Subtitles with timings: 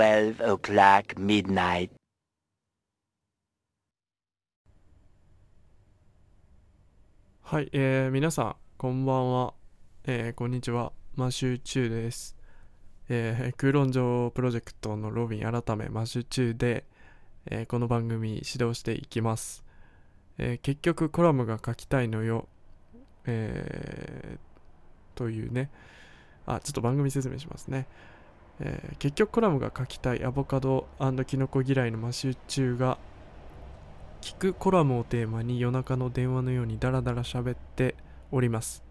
[0.00, 1.90] o'clock midnight.
[7.42, 9.52] はい、えー、皆さん、こんばんは。
[10.06, 10.92] えー、こんにちは。
[11.16, 12.34] マシューチューです。
[13.10, 16.86] えー、空論上プロジェクトのロビン改めマシューチューで、
[17.44, 19.64] えーこの番組指導していきます。
[20.38, 22.48] えー結局コラムが書きたいのよ。
[23.26, 25.68] えーというね。
[26.46, 27.86] あ、ちょっと番組説明しますね。
[28.60, 30.86] えー結局コラムが書きたいアボカド
[31.26, 32.98] キノコ嫌いのマシューチューが
[34.20, 37.94] 聞くコラムをテーマに夜中の電話のようにダラダラ喋って
[38.30, 38.82] おります。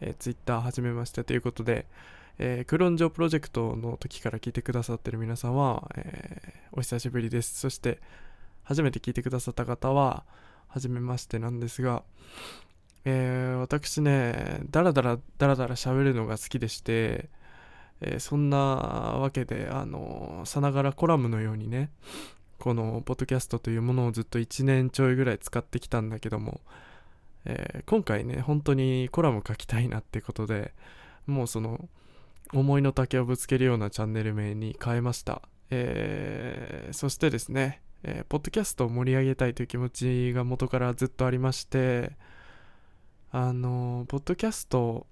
[0.00, 1.86] えー、Twitter 始めましたということで、
[2.38, 7.58] えークロンジョプロジェクトの時から聞いてくださってる皆さんは、えーお久しぶりです。
[7.58, 7.98] そして、
[8.62, 10.24] 初めて聞いてくださった方は、
[10.68, 12.04] 初めましてなんですが、
[13.04, 17.28] えー私ね、ダラダラダラダラ喋るのが好きでして、
[18.00, 21.90] えーそんなわけで、あのさながらコラムのようにね、
[22.58, 26.60] このポッドキャストというものをずっと1年ちょいぐらい使ってきたんだけども、
[27.44, 30.74] えー今回ね本当にコラム書きたいなってことで
[31.26, 31.88] もうその
[32.52, 42.12] 思いの丈をぶつけるようなチャンネル名に変えました、えーそしてですね、えーポッドキャストを盛り上げたいという気持ちが元からずっとありまして
[43.32, 45.06] あのポッドキャスト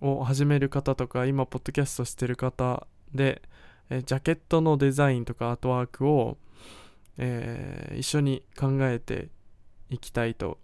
[0.00, 3.42] を始める方とか今ポッドキャストしてる方で、
[3.90, 6.38] えジャケットのデザインとかアートワークを
[7.18, 9.28] えー一緒に考えて
[9.90, 10.58] いきたいと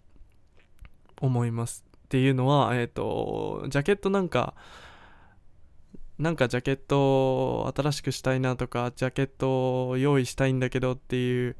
[1.21, 1.85] 思います。
[2.05, 4.55] っていうのは、えっ、と、ジャケットなんか、
[6.17, 11.57] なんかジャケットを新しくしたいなとか、ジャケットを用意したいんだけどっていう、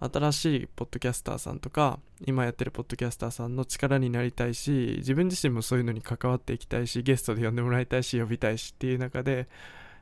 [0.00, 9.48] 新しいポッドキャスターさんとか、今やってるポッドキャスターさんの力になりたいし、自分自身もそういうのに関わっていきたいし、ゲストで呼んでもらいたいし、呼びたいしっていう中で、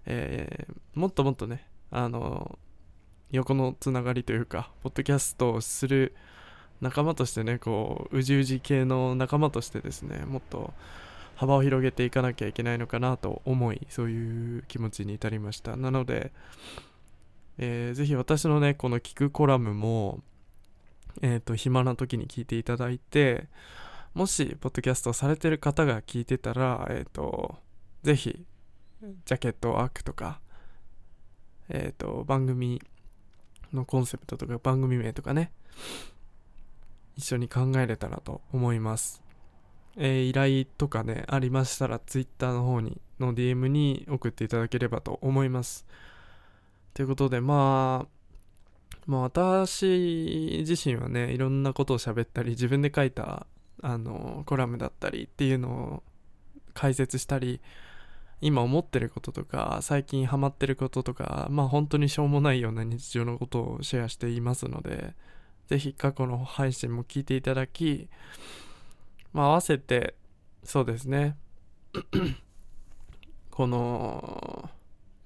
[0.06, 2.59] えーもっともっとね、あの、
[3.31, 6.15] 横のつながりというかポッドキャストをする
[6.80, 10.72] 仲間としてねこううじうじ系の仲間としてですねもっと
[11.36, 15.76] 幅を広げていかなきゃいけないのかなと思いそういう気持ちに至りました。
[15.76, 16.32] なので、
[17.58, 20.22] えーぜひ私のねこの聞くコラムも
[21.22, 23.48] えっ、と暇な時に聞いていただいて
[24.14, 27.56] もしポッドキャストされてる方が聞いてたらえっ、と
[28.02, 28.44] ぜひ
[29.00, 30.41] ジャケットワークとか
[31.68, 32.80] えっ、と番組
[33.72, 35.52] のコンセプトとか番組名とかね
[37.16, 39.22] 一緒に考えれたらと思います、
[39.97, 45.84] えー依頼とかねありましたら Twitter の方にの DM に送っていただければと思います。
[46.94, 48.19] ということでまあ
[49.06, 53.47] まあ私自身はねいろんなことを喋ったり自分で書いた
[53.82, 56.03] あのコラムだったりっていうのを
[56.75, 57.60] 解説したり
[58.41, 65.15] 今思ってることとか最近ハマってることとかまあ本当にしょうもないような日常のことをシェアしていますので
[65.69, 68.09] ぜひ過去の配信も聞いていただき
[69.32, 70.15] まあ合わせて
[70.65, 71.37] そうですね。
[73.50, 74.69] この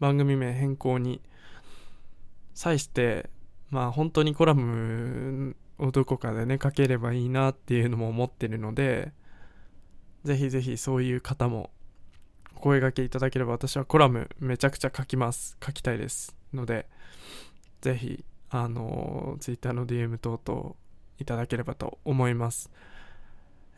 [0.03, 1.21] 番組名変更に
[2.55, 3.31] 際して
[3.71, 9.13] まあ本当にコラムをどこかでね書ければいいなっていうのも思ってるので
[10.25, 11.71] ぜひぜひそういう方も
[12.57, 15.57] お声掛けいただければ私はコラムめちゃくちゃ書きます。
[15.65, 16.89] 書きたいですので
[17.81, 20.75] ぜひあの Twitter の DM 等々
[21.21, 22.73] いただければと思います。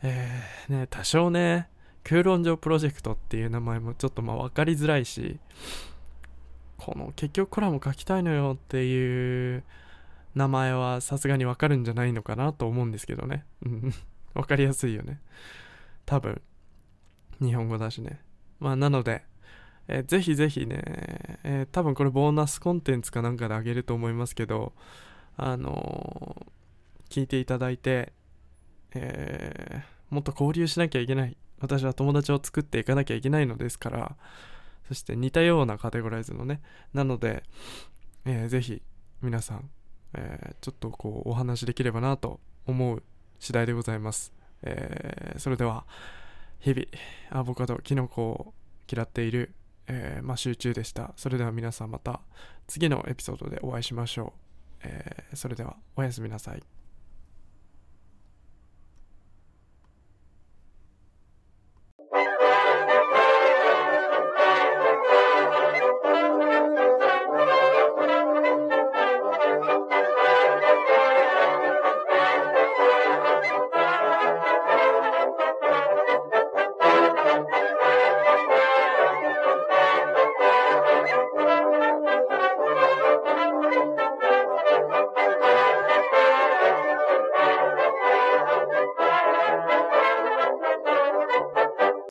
[0.01, 1.69] えー、ね多少ね
[2.03, 5.39] 空論上プロジェクトっていう名前もちょっとまあ分かりづらいし
[6.77, 9.63] この結局コラム書きたいのよっていう
[10.35, 13.45] 名前はさすがに分かるんじゃないのかなと思うんですけどね。
[13.65, 13.93] うん。
[14.33, 15.21] 分かりやすいよね。
[16.05, 16.41] 多分。
[17.41, 18.19] 日本語だしね。
[18.59, 19.23] まあなので、
[19.87, 20.81] えーぜひぜひね、
[21.43, 24.73] えー多分これボーナスコンテンツかなんかであげると思いますけど
[25.37, 26.51] あのー
[27.09, 28.11] 聞いていただいて、
[28.93, 31.35] えーもっと交流しなきゃいけない。
[31.59, 34.15] 私は友達を作っていかなきゃいけないのですから
[34.87, 36.61] そして似たようなカテゴライズのね。
[36.93, 37.43] なので、
[38.25, 38.81] えーぜひ
[39.21, 39.69] 皆さん、
[40.13, 43.03] えーちょっとこうお話できればなと思う
[43.39, 45.85] 次第でございます、えーそれでは
[46.59, 46.85] 日々
[47.29, 48.53] アボカドキノコを
[48.91, 49.53] 嫌っている、
[49.87, 51.13] えーまあ、集中でした。
[51.15, 52.21] それでは皆さんまた
[52.67, 56.74] 次のエピソードでお会いしましょう、えそれではおやすみなさい。